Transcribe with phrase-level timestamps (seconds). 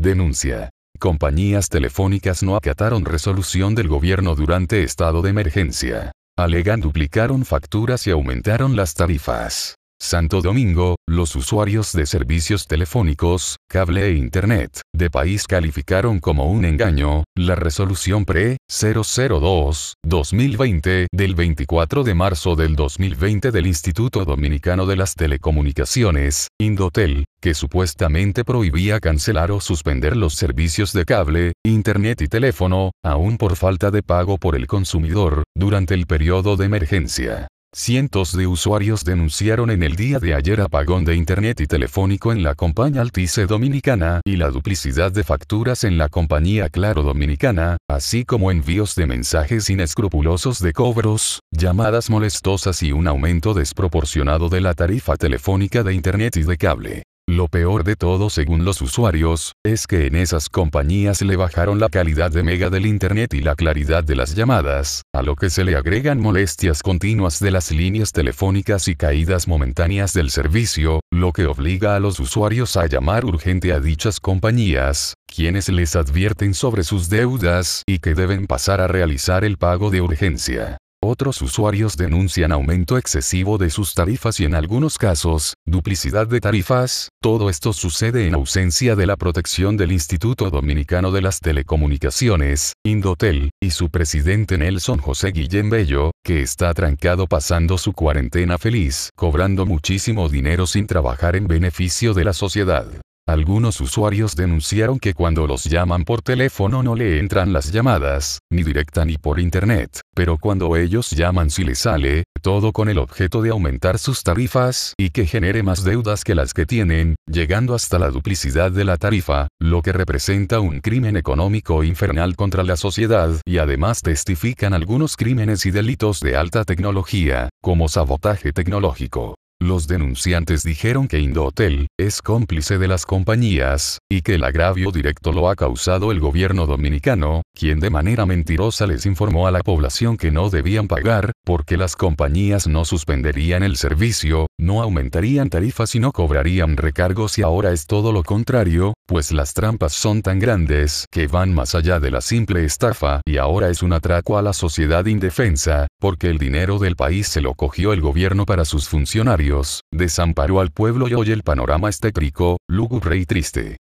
[0.00, 0.70] Denuncia.
[1.00, 6.12] Compañías telefónicas no acataron resolución del gobierno durante estado de emergencia.
[6.36, 9.77] Alegan duplicaron facturas y aumentaron las tarifas.
[10.00, 16.64] Santo Domingo, los usuarios de servicios telefónicos, cable e Internet, de país calificaron como un
[16.64, 25.14] engaño, la resolución PRE-002-2020 del 24 de marzo del 2020 del Instituto Dominicano de las
[25.14, 32.92] Telecomunicaciones, Indotel, que supuestamente prohibía cancelar o suspender los servicios de cable, Internet y teléfono,
[33.04, 37.48] aún por falta de pago por el consumidor, durante el periodo de emergencia.
[37.74, 42.42] Cientos de usuarios denunciaron en el día de ayer apagón de Internet y telefónico en
[42.42, 48.24] la compañía Altice Dominicana y la duplicidad de facturas en la compañía Claro Dominicana, así
[48.24, 54.72] como envíos de mensajes inescrupulosos de cobros, llamadas molestosas y un aumento desproporcionado de la
[54.72, 57.02] tarifa telefónica de Internet y de cable.
[57.38, 61.88] Lo peor de todo según los usuarios, es que en esas compañías le bajaron la
[61.88, 65.62] calidad de mega del Internet y la claridad de las llamadas, a lo que se
[65.62, 71.46] le agregan molestias continuas de las líneas telefónicas y caídas momentáneas del servicio, lo que
[71.46, 77.08] obliga a los usuarios a llamar urgente a dichas compañías, quienes les advierten sobre sus
[77.08, 80.78] deudas y que deben pasar a realizar el pago de urgencia.
[81.00, 87.10] Otros usuarios denuncian aumento excesivo de sus tarifas y en algunos casos, duplicidad de tarifas,
[87.22, 93.50] todo esto sucede en ausencia de la protección del Instituto Dominicano de las Telecomunicaciones, Indotel,
[93.62, 99.66] y su presidente Nelson José Guillén Bello, que está trancado pasando su cuarentena feliz, cobrando
[99.66, 102.86] muchísimo dinero sin trabajar en beneficio de la sociedad.
[103.28, 108.62] Algunos usuarios denunciaron que cuando los llaman por teléfono no le entran las llamadas, ni
[108.62, 113.42] directa ni por internet, pero cuando ellos llaman sí le sale, todo con el objeto
[113.42, 117.98] de aumentar sus tarifas y que genere más deudas que las que tienen, llegando hasta
[117.98, 123.28] la duplicidad de la tarifa, lo que representa un crimen económico infernal contra la sociedad
[123.44, 129.34] y además testifican algunos crímenes y delitos de alta tecnología, como sabotaje tecnológico.
[129.60, 135.32] Los denunciantes dijeron que Indotel es cómplice de las compañías, y que el agravio directo
[135.32, 140.16] lo ha causado el gobierno dominicano, quien de manera mentirosa les informó a la población
[140.16, 145.98] que no debían pagar, porque las compañías no suspenderían el servicio, no aumentarían tarifas y
[145.98, 151.06] no cobrarían recargos y ahora es todo lo contrario, pues las trampas son tan grandes
[151.10, 154.52] que van más allá de la simple estafa y ahora es un atraco a la
[154.52, 159.47] sociedad indefensa, porque el dinero del país se lo cogió el gobierno para sus funcionarios,
[159.92, 163.78] desamparó al pueblo y hoy el panorama es tétrico, lúgubre y triste.